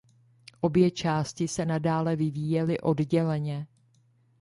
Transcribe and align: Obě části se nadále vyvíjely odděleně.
Obě 0.61 0.91
části 0.91 1.47
se 1.47 1.65
nadále 1.65 2.15
vyvíjely 2.15 2.79
odděleně. 2.79 3.67